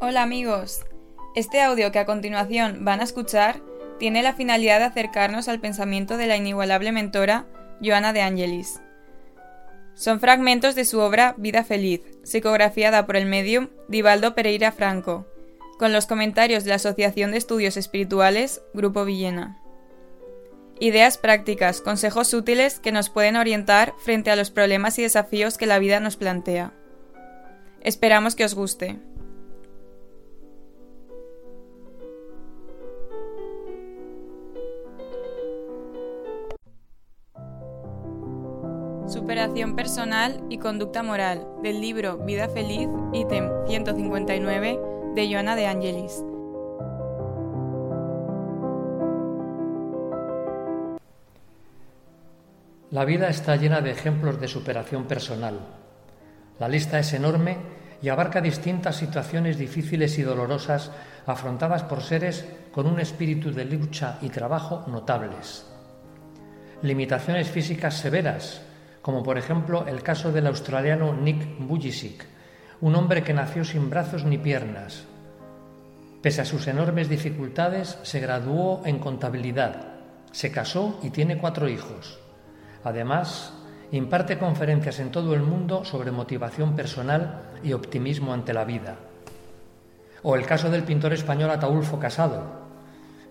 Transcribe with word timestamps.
Hola 0.00 0.22
amigos, 0.22 0.84
este 1.34 1.60
audio 1.60 1.90
que 1.90 1.98
a 1.98 2.06
continuación 2.06 2.84
van 2.84 3.00
a 3.00 3.02
escuchar 3.02 3.60
tiene 3.98 4.22
la 4.22 4.32
finalidad 4.32 4.78
de 4.78 4.84
acercarnos 4.84 5.48
al 5.48 5.58
pensamiento 5.58 6.16
de 6.16 6.28
la 6.28 6.36
inigualable 6.36 6.92
mentora 6.92 7.46
Joana 7.82 8.12
de 8.12 8.22
Angelis. 8.22 8.80
Son 9.94 10.20
fragmentos 10.20 10.76
de 10.76 10.84
su 10.84 11.00
obra 11.00 11.34
Vida 11.36 11.64
Feliz, 11.64 12.02
psicografiada 12.22 13.06
por 13.06 13.16
el 13.16 13.26
medium 13.26 13.70
Divaldo 13.88 14.36
Pereira 14.36 14.70
Franco, 14.70 15.26
con 15.80 15.92
los 15.92 16.06
comentarios 16.06 16.62
de 16.62 16.70
la 16.70 16.76
Asociación 16.76 17.32
de 17.32 17.38
Estudios 17.38 17.76
Espirituales 17.76 18.62
Grupo 18.74 19.04
Villena. 19.04 19.60
Ideas 20.78 21.18
prácticas, 21.18 21.80
consejos 21.80 22.32
útiles 22.34 22.78
que 22.78 22.92
nos 22.92 23.10
pueden 23.10 23.34
orientar 23.34 23.94
frente 23.98 24.30
a 24.30 24.36
los 24.36 24.52
problemas 24.52 24.96
y 25.00 25.02
desafíos 25.02 25.58
que 25.58 25.66
la 25.66 25.80
vida 25.80 25.98
nos 25.98 26.16
plantea. 26.16 26.72
Esperamos 27.80 28.36
que 28.36 28.44
os 28.44 28.54
guste. 28.54 29.00
Superación 39.08 39.74
personal 39.74 40.44
y 40.50 40.58
conducta 40.58 41.02
moral 41.02 41.46
del 41.62 41.80
libro 41.80 42.18
Vida 42.18 42.50
Feliz, 42.50 42.90
ítem 43.14 43.48
159 43.66 44.78
de 45.14 45.32
Joana 45.32 45.56
de 45.56 45.66
Angelis. 45.66 46.22
La 52.90 53.06
vida 53.06 53.30
está 53.30 53.56
llena 53.56 53.80
de 53.80 53.92
ejemplos 53.92 54.38
de 54.38 54.46
superación 54.46 55.04
personal. 55.04 55.58
La 56.58 56.68
lista 56.68 56.98
es 56.98 57.14
enorme 57.14 57.56
y 58.02 58.10
abarca 58.10 58.42
distintas 58.42 58.96
situaciones 58.96 59.56
difíciles 59.56 60.18
y 60.18 60.22
dolorosas 60.22 60.90
afrontadas 61.24 61.82
por 61.84 62.02
seres 62.02 62.44
con 62.72 62.86
un 62.86 63.00
espíritu 63.00 63.52
de 63.52 63.64
lucha 63.64 64.18
y 64.20 64.28
trabajo 64.28 64.84
notables. 64.86 65.64
Limitaciones 66.82 67.48
físicas 67.48 67.94
severas, 67.96 68.67
como 69.08 69.22
por 69.22 69.38
ejemplo 69.38 69.86
el 69.86 70.02
caso 70.02 70.32
del 70.32 70.46
australiano 70.48 71.14
Nick 71.14 71.60
Bujicic, 71.60 72.26
un 72.82 72.94
hombre 72.94 73.22
que 73.22 73.32
nació 73.32 73.64
sin 73.64 73.88
brazos 73.88 74.26
ni 74.26 74.36
piernas. 74.36 75.04
Pese 76.20 76.42
a 76.42 76.44
sus 76.44 76.66
enormes 76.66 77.08
dificultades, 77.08 77.98
se 78.02 78.20
graduó 78.20 78.82
en 78.84 78.98
contabilidad, 78.98 79.94
se 80.30 80.52
casó 80.52 81.00
y 81.02 81.08
tiene 81.08 81.38
cuatro 81.38 81.70
hijos. 81.70 82.18
Además, 82.84 83.54
imparte 83.92 84.36
conferencias 84.36 85.00
en 85.00 85.10
todo 85.10 85.32
el 85.32 85.40
mundo 85.40 85.86
sobre 85.86 86.10
motivación 86.10 86.76
personal 86.76 87.44
y 87.64 87.72
optimismo 87.72 88.34
ante 88.34 88.52
la 88.52 88.66
vida. 88.66 88.96
O 90.22 90.36
el 90.36 90.44
caso 90.44 90.68
del 90.68 90.82
pintor 90.82 91.14
español 91.14 91.48
Ataulfo 91.48 91.98
Casado. 91.98 92.44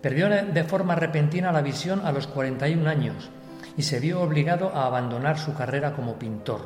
Perdió 0.02 0.28
de 0.28 0.64
forma 0.64 0.96
repentina 0.96 1.52
la 1.52 1.62
visión 1.62 2.02
a 2.04 2.12
los 2.12 2.26
41 2.26 2.90
años 2.90 3.30
y 3.78 3.84
se 3.84 4.00
vio 4.00 4.22
obligado 4.22 4.76
a 4.76 4.88
abandonar 4.88 5.38
su 5.38 5.54
carrera 5.54 5.94
como 5.94 6.18
pintor. 6.18 6.62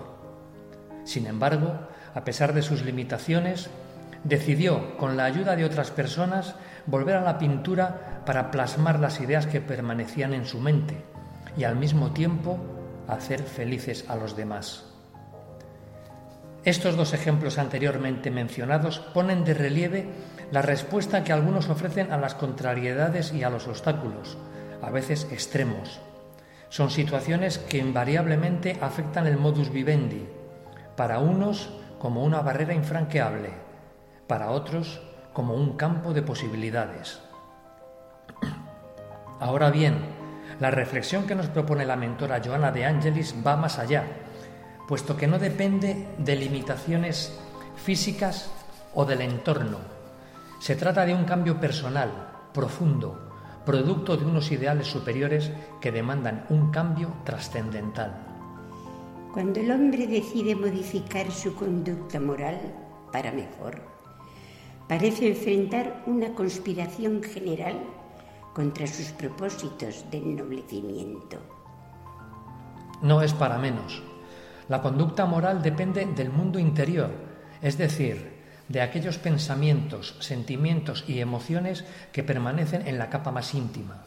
Sin 1.04 1.28
embargo, 1.28 1.74
a 2.16 2.24
pesar 2.24 2.54
de 2.54 2.62
sus 2.62 2.84
limitaciones, 2.84 3.70
decidió, 4.24 4.98
con 4.98 5.18
la 5.18 5.26
ayuda 5.26 5.56
de 5.56 5.66
otras 5.66 5.92
personas, 5.92 6.56
volver 6.86 7.18
a 7.18 7.22
la 7.22 7.38
pintura 7.38 8.22
para 8.26 8.50
plasmar 8.50 9.00
las 9.00 9.20
ideas 9.20 9.46
que 9.46 9.62
permanecían 9.62 10.34
en 10.34 10.46
su 10.46 10.60
mente 10.60 11.04
y 11.58 11.66
al 11.66 11.76
mismo 11.76 12.12
tiempo 12.12 12.58
hacer 13.08 13.44
felices 13.44 14.06
a 14.08 14.16
los 14.16 14.38
demás. 14.38 14.86
Estos 16.64 16.96
dos 16.96 17.14
ejemplos 17.14 17.58
anteriormente 17.58 18.30
mencionados 18.30 19.00
ponen 19.00 19.44
de 19.44 19.56
relieve 19.56 20.10
la 20.52 20.62
respuesta 20.62 21.24
que 21.24 21.34
algunos 21.34 21.70
ofrecen 21.70 22.12
a 22.12 22.18
las 22.18 22.36
contrariedades 22.36 23.34
y 23.34 23.44
a 23.44 23.50
los 23.50 23.68
obstáculos, 23.68 24.38
a 24.82 24.92
veces 24.92 25.28
extremos, 25.32 26.00
son 26.72 26.90
situaciones 26.90 27.58
que 27.58 27.80
invariablemente 27.80 28.78
afectan 28.80 29.28
el 29.28 29.36
modus 29.36 29.70
vivendi, 29.70 30.26
para 30.96 31.20
unos 31.20 31.70
como 32.00 32.24
una 32.24 32.42
barrera 32.42 32.74
infranqueable, 32.74 33.50
para 34.26 34.52
otros 34.52 35.02
como 35.34 35.54
un 35.54 35.76
campo 35.76 36.14
de 36.14 36.22
posibilidades. 36.22 37.20
Ahora 39.42 39.70
bien, 39.70 39.98
la 40.62 40.72
reflexión 40.72 41.28
que 41.28 41.36
nos 41.36 41.48
propone 41.48 41.86
la 41.86 41.98
mentora 41.98 42.40
Joana 42.42 42.72
de 42.72 42.86
Angelis 42.86 43.36
va 43.46 43.58
más 43.58 43.78
allá, 43.78 44.06
puesto 44.88 45.18
que 45.18 45.28
no 45.28 45.40
depende 45.40 46.08
de 46.20 46.36
limitaciones 46.38 47.38
físicas 47.76 48.50
o 48.94 49.04
del 49.04 49.20
entorno. 49.20 49.80
Se 50.62 50.78
trata 50.78 51.06
de 51.06 51.14
un 51.14 51.26
cambio 51.26 51.60
personal, 51.60 52.12
profundo, 52.54 53.31
producto 53.66 54.18
de 54.18 54.26
unos 54.26 54.52
ideales 54.52 54.88
superiores 54.88 55.52
que 55.80 55.92
demandan 55.92 56.46
un 56.50 56.72
cambio 56.72 57.14
trascendental. 57.24 58.28
Cuando 59.34 59.60
el 59.60 59.72
hombre 59.72 60.08
decide 60.08 60.56
modificar 60.56 61.32
su 61.32 61.56
conducta 61.56 62.20
moral 62.20 62.60
para 63.12 63.32
mejor, 63.32 63.82
parece 64.88 65.30
enfrentar 65.30 66.04
una 66.06 66.34
conspiración 66.34 67.24
general 67.24 67.80
contra 68.54 68.88
sus 68.88 69.08
propósitos 69.12 70.06
de 70.12 70.18
ennoblecimiento. 70.18 71.38
No 73.02 73.22
es 73.22 73.34
para 73.34 73.58
menos. 73.58 74.04
La 74.68 74.82
conducta 74.82 75.26
moral 75.26 75.62
depende 75.62 76.06
del 76.06 76.30
mundo 76.30 76.60
interior, 76.60 77.10
es 77.62 77.78
decir, 77.78 78.31
de 78.72 78.82
aquellos 78.82 79.18
pensamientos, 79.18 80.16
sentimientos 80.20 81.04
y 81.06 81.20
emociones 81.20 81.84
que 82.14 82.24
permanecen 82.24 82.88
en 82.88 82.98
la 82.98 83.10
capa 83.10 83.30
más 83.30 83.54
íntima. 83.54 84.06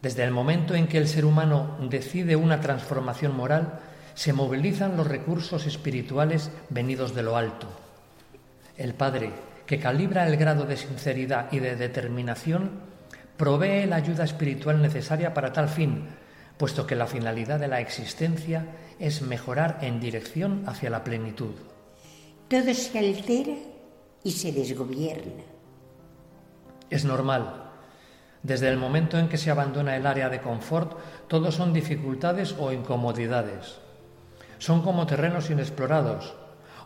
Desde 0.00 0.22
el 0.22 0.30
momento 0.30 0.76
en 0.76 0.86
que 0.86 0.98
el 0.98 1.08
ser 1.08 1.24
humano 1.24 1.76
decide 1.90 2.36
una 2.36 2.60
transformación 2.60 3.36
moral, 3.36 3.80
se 4.14 4.32
movilizan 4.32 4.96
los 4.96 5.08
recursos 5.08 5.66
espirituales 5.66 6.50
venidos 6.70 7.14
de 7.14 7.24
lo 7.24 7.36
alto. 7.36 7.66
El 8.76 8.94
Padre, 8.94 9.32
que 9.66 9.80
calibra 9.80 10.26
el 10.28 10.36
grado 10.36 10.64
de 10.64 10.76
sinceridad 10.76 11.50
y 11.50 11.58
de 11.58 11.74
determinación, 11.74 12.70
provee 13.36 13.86
la 13.86 13.96
ayuda 13.96 14.22
espiritual 14.22 14.80
necesaria 14.80 15.34
para 15.34 15.52
tal 15.52 15.68
fin, 15.68 16.06
puesto 16.56 16.86
que 16.86 16.94
la 16.94 17.08
finalidad 17.08 17.58
de 17.58 17.68
la 17.68 17.80
existencia 17.80 18.66
es 19.00 19.22
mejorar 19.22 19.78
en 19.82 19.98
dirección 19.98 20.62
hacia 20.66 20.90
la 20.90 21.02
plenitud 21.02 21.54
todo 22.48 22.72
se 22.72 22.98
altera 22.98 23.56
y 24.24 24.32
se 24.32 24.52
desgobierna. 24.52 25.44
Es 26.88 27.04
normal. 27.04 27.64
Desde 28.42 28.68
el 28.68 28.78
momento 28.78 29.18
en 29.18 29.28
que 29.28 29.36
se 29.36 29.50
abandona 29.50 29.96
el 29.96 30.06
área 30.06 30.30
de 30.30 30.40
confort, 30.40 30.96
todo 31.28 31.52
son 31.52 31.74
dificultades 31.74 32.54
o 32.58 32.72
incomodidades. 32.72 33.80
Son 34.58 34.80
como 34.80 35.06
terrenos 35.06 35.50
inexplorados 35.50 36.34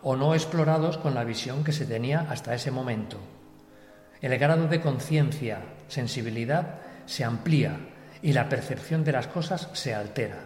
o 0.03 0.17
no 0.17 0.35
explorados 0.35 0.99
con 0.99 1.15
la 1.15 1.23
visión 1.23 1.63
que 1.63 1.73
se 1.73 1.87
tenía 1.87 2.27
hasta 2.29 2.55
ese 2.55 2.73
momento. 2.73 3.19
El 4.21 4.37
grado 4.39 4.67
de 4.67 4.81
conciencia, 4.81 5.63
sensibilidad, 5.87 6.81
se 7.07 7.23
amplía 7.23 7.79
y 8.21 8.33
la 8.33 8.49
percepción 8.49 9.05
de 9.05 9.13
las 9.13 9.29
cosas 9.29 9.69
se 9.75 9.95
altera. 9.95 10.41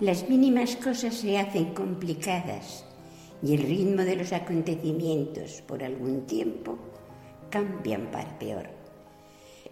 Las 0.00 0.28
mínimas 0.28 0.76
cosas 0.76 1.14
se 1.14 1.38
hacen 1.38 1.74
complicadas 1.74 2.84
y 3.42 3.54
el 3.54 3.62
ritmo 3.62 4.02
de 4.02 4.16
los 4.16 4.32
acontecimientos 4.32 5.62
por 5.66 5.82
algún 5.82 6.26
tiempo 6.26 6.78
cambian 7.50 8.06
para 8.10 8.38
peor. 8.38 8.68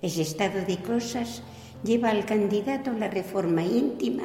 Ese 0.02 0.22
estado 0.22 0.64
de 0.64 0.78
cosas 0.82 1.42
lleva 1.84 2.10
al 2.10 2.24
candidato 2.24 2.90
a 2.90 2.94
la 2.94 3.08
reforma 3.08 3.62
íntima 3.62 4.24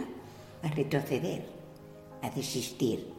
a 0.63 0.67
retroceder, 0.69 1.45
a 2.21 2.29
desistir. 2.31 3.13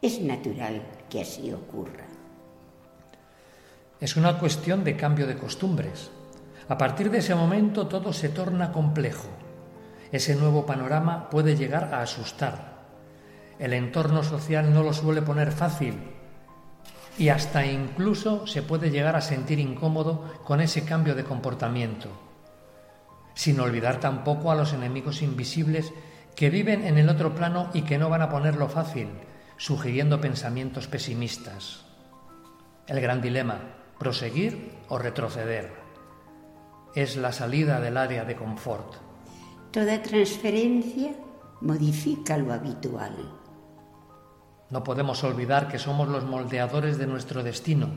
Es 0.00 0.20
natural 0.20 0.82
que 1.10 1.20
así 1.20 1.52
ocurra. 1.52 2.06
Es 4.00 4.16
una 4.16 4.38
cuestión 4.38 4.84
de 4.84 4.96
cambio 4.96 5.26
de 5.26 5.36
costumbres. 5.36 6.10
A 6.68 6.78
partir 6.78 7.10
de 7.10 7.18
ese 7.18 7.34
momento 7.34 7.88
todo 7.88 8.12
se 8.12 8.28
torna 8.28 8.72
complejo. 8.72 9.28
Ese 10.10 10.36
nuevo 10.36 10.66
panorama 10.66 11.30
puede 11.30 11.56
llegar 11.56 11.94
a 11.94 12.02
asustar, 12.02 12.71
el 13.62 13.74
entorno 13.74 14.24
social 14.24 14.74
no 14.74 14.82
lo 14.82 14.92
suele 14.92 15.22
poner 15.22 15.52
fácil 15.52 15.94
y 17.16 17.28
hasta 17.28 17.64
incluso 17.64 18.44
se 18.48 18.60
puede 18.60 18.90
llegar 18.90 19.14
a 19.14 19.20
sentir 19.20 19.60
incómodo 19.60 20.24
con 20.42 20.60
ese 20.60 20.84
cambio 20.84 21.14
de 21.14 21.22
comportamiento, 21.22 22.08
sin 23.34 23.60
olvidar 23.60 24.00
tampoco 24.00 24.50
a 24.50 24.56
los 24.56 24.72
enemigos 24.72 25.22
invisibles 25.22 25.92
que 26.34 26.50
viven 26.50 26.84
en 26.84 26.98
el 26.98 27.08
otro 27.08 27.36
plano 27.36 27.70
y 27.72 27.82
que 27.82 27.98
no 27.98 28.08
van 28.08 28.22
a 28.22 28.30
ponerlo 28.30 28.68
fácil, 28.68 29.06
sugiriendo 29.58 30.20
pensamientos 30.20 30.88
pesimistas. 30.88 31.84
El 32.88 33.00
gran 33.00 33.22
dilema, 33.22 33.60
proseguir 33.96 34.72
o 34.88 34.98
retroceder, 34.98 35.72
es 36.96 37.16
la 37.16 37.30
salida 37.30 37.78
del 37.78 37.96
área 37.96 38.24
de 38.24 38.34
confort. 38.34 38.96
Toda 39.70 40.02
transferencia 40.02 41.12
modifica 41.60 42.36
lo 42.36 42.52
habitual. 42.52 43.41
No 44.72 44.82
podemos 44.82 45.22
olvidar 45.22 45.68
que 45.68 45.78
somos 45.78 46.08
los 46.08 46.24
moldeadores 46.24 46.98
de 46.98 47.06
nuestro 47.06 47.44
destino 47.44 47.90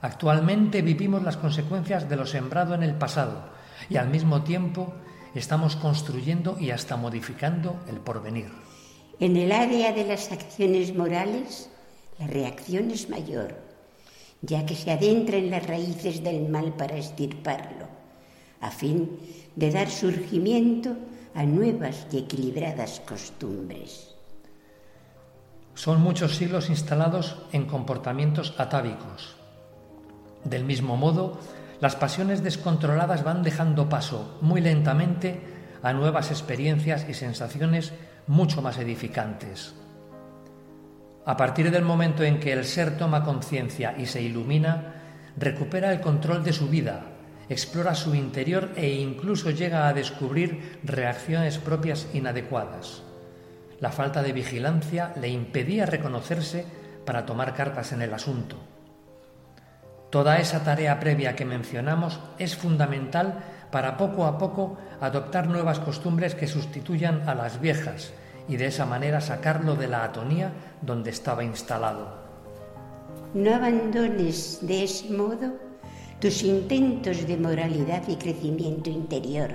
Actualmente 0.00 0.82
vivimos 0.82 1.22
las 1.22 1.36
consecuencias 1.36 2.08
de 2.08 2.16
lo 2.16 2.24
sembrado 2.24 2.74
en 2.74 2.84
el 2.84 2.94
pasado 2.94 3.50
y 3.90 3.96
al 3.96 4.08
mismo 4.08 4.42
tiempo 4.42 4.92
estamos 5.34 5.74
construyendo 5.74 6.56
y 6.60 6.70
hasta 6.70 6.96
modificando 6.96 7.80
el 7.88 7.96
porvenir. 7.96 8.48
En 9.18 9.36
el 9.36 9.50
área 9.50 9.92
de 9.92 10.04
las 10.04 10.30
acciones 10.30 10.94
morales, 10.94 11.68
la 12.20 12.28
reacción 12.28 12.92
es 12.92 13.10
mayor, 13.10 13.56
ya 14.42 14.64
que 14.66 14.76
se 14.76 14.92
adentra 14.92 15.36
en 15.36 15.50
las 15.50 15.66
raíces 15.66 16.22
del 16.22 16.48
mal 16.48 16.74
para 16.74 16.96
estirparlo, 16.96 17.88
a 18.60 18.70
fin 18.70 19.18
de 19.56 19.72
dar 19.72 19.90
surgimiento 19.90 20.96
a 21.34 21.42
nuevas 21.42 22.06
y 22.12 22.18
equilibradas 22.18 23.00
costumbres. 23.00 24.17
Son 25.78 26.02
muchos 26.02 26.34
siglos 26.34 26.70
instalados 26.70 27.36
en 27.52 27.66
comportamientos 27.66 28.52
atávicos. 28.58 29.36
Del 30.42 30.64
mismo 30.64 30.96
modo, 30.96 31.38
las 31.80 31.94
pasiones 31.94 32.42
descontroladas 32.42 33.22
van 33.22 33.44
dejando 33.44 33.88
paso 33.88 34.38
muy 34.40 34.60
lentamente 34.60 35.40
a 35.84 35.92
nuevas 35.92 36.32
experiencias 36.32 37.06
y 37.08 37.14
sensaciones 37.14 37.92
mucho 38.26 38.60
más 38.60 38.78
edificantes. 38.78 39.72
A 41.24 41.36
partir 41.36 41.70
del 41.70 41.84
momento 41.84 42.24
en 42.24 42.40
que 42.40 42.52
el 42.52 42.64
ser 42.64 42.98
toma 42.98 43.22
conciencia 43.22 43.94
y 43.96 44.06
se 44.06 44.20
ilumina, 44.20 44.94
recupera 45.36 45.92
el 45.92 46.00
control 46.00 46.42
de 46.42 46.54
su 46.54 46.66
vida, 46.66 47.02
explora 47.48 47.94
su 47.94 48.16
interior 48.16 48.70
e 48.74 48.96
incluso 48.96 49.50
llega 49.52 49.86
a 49.86 49.94
descubrir 49.94 50.80
reacciones 50.82 51.58
propias 51.58 52.08
inadecuadas. 52.14 53.04
La 53.80 53.90
falta 53.90 54.22
de 54.22 54.32
vigilancia 54.32 55.12
le 55.20 55.28
impedía 55.28 55.86
reconocerse 55.86 56.66
para 57.04 57.24
tomar 57.24 57.54
cartas 57.54 57.92
en 57.92 58.02
el 58.02 58.12
asunto. 58.12 58.56
Toda 60.10 60.38
esa 60.38 60.64
tarea 60.64 60.98
previa 60.98 61.36
que 61.36 61.44
mencionamos 61.44 62.18
es 62.38 62.56
fundamental 62.56 63.44
para 63.70 63.96
poco 63.96 64.24
a 64.24 64.38
poco 64.38 64.78
adoptar 65.00 65.46
nuevas 65.46 65.78
costumbres 65.78 66.34
que 66.34 66.46
sustituyan 66.46 67.28
a 67.28 67.34
las 67.34 67.60
viejas 67.60 68.12
y 68.48 68.56
de 68.56 68.66
esa 68.66 68.86
manera 68.86 69.20
sacarlo 69.20 69.76
de 69.76 69.88
la 69.88 70.04
atonía 70.04 70.52
donde 70.80 71.10
estaba 71.10 71.44
instalado. 71.44 72.26
No 73.34 73.54
abandones 73.54 74.58
de 74.62 74.84
ese 74.84 75.10
modo 75.10 75.52
tus 76.18 76.42
intentos 76.42 77.26
de 77.26 77.36
moralidad 77.36 78.02
y 78.08 78.16
crecimiento 78.16 78.88
interior 78.88 79.50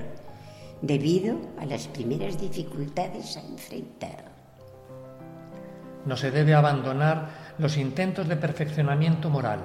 debido 0.84 1.40
a 1.58 1.66
las 1.66 1.88
primeras 1.88 2.40
dificultades 2.40 3.38
a 3.38 3.40
enfrentar. 3.40 4.26
No 6.06 6.18
se 6.18 6.30
debe 6.30 6.54
abandonar 6.54 7.54
los 7.58 7.78
intentos 7.78 8.28
de 8.28 8.36
perfeccionamiento 8.36 9.30
moral. 9.30 9.62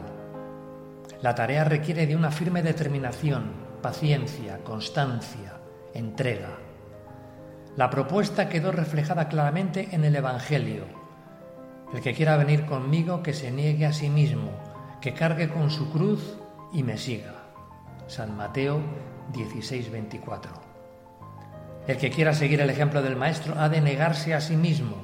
La 1.21 1.35
tarea 1.35 1.65
requiere 1.65 2.07
de 2.07 2.15
una 2.15 2.31
firme 2.31 2.63
determinación, 2.63 3.51
paciencia, 3.83 4.63
constancia, 4.63 5.55
entrega. 5.93 6.57
La 7.77 7.91
propuesta 7.91 8.49
quedó 8.49 8.71
reflejada 8.71 9.29
claramente 9.29 9.89
en 9.91 10.05
el 10.05 10.15
Evangelio. 10.15 10.85
El 11.93 12.01
que 12.01 12.15
quiera 12.15 12.37
venir 12.37 12.65
conmigo, 12.65 13.25
que 13.25 13.33
se 13.33 13.51
niegue 13.51 13.87
a 13.87 13.93
sí 13.93 14.09
mismo, 14.09 14.53
que 15.01 15.15
cargue 15.15 15.49
con 15.49 15.71
su 15.71 15.91
cruz 15.91 16.39
y 16.73 16.85
me 16.85 16.97
siga. 16.97 17.35
San 18.07 18.37
Mateo 18.37 18.81
16:24. 19.33 20.68
El 21.89 21.97
que 21.97 22.11
quiera 22.11 22.35
seguir 22.35 22.61
el 22.61 22.69
ejemplo 22.69 23.01
del 23.01 23.17
Maestro 23.17 23.55
ha 23.57 23.71
de 23.71 23.81
negarse 23.81 24.35
a 24.35 24.43
sí 24.43 24.57
mismo. 24.57 24.95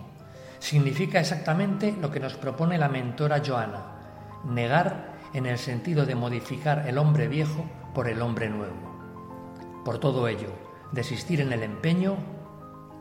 Significa 0.58 1.18
exactamente 1.18 1.96
lo 1.98 2.10
que 2.10 2.20
nos 2.20 2.34
propone 2.34 2.76
la 2.76 2.90
mentora 2.90 3.40
Joana, 3.44 4.42
negar 4.44 5.14
en 5.32 5.46
el 5.46 5.56
sentido 5.56 6.04
de 6.04 6.14
modificar 6.14 6.86
el 6.86 6.98
hombre 6.98 7.26
viejo 7.26 7.64
por 7.94 8.06
el 8.06 8.20
hombre 8.20 8.50
nuevo. 8.50 9.82
Por 9.82 9.98
todo 9.98 10.28
ello, 10.28 10.52
desistir 10.92 11.40
en 11.40 11.54
el 11.54 11.62
empeño 11.62 12.18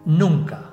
nunca. 0.06 0.70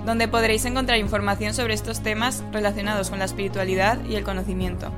donde 0.07 0.29
podréis 0.29 0.65
encontrar 0.65 0.99
información 0.99 1.55
sobre 1.55 1.75
estos 1.75 2.05
temas 2.05 2.45
relacionados 2.53 3.11
con 3.11 3.19
la 3.19 3.25
espiritualidad 3.25 3.99
y 4.05 4.15
el 4.15 4.23
conocimiento. 4.23 4.93